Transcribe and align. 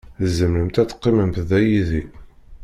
Tzemremt 0.23 0.81
ad 0.81 0.87
teqqimemt 0.89 1.37
da 1.49 1.59
yid-i 1.67 2.01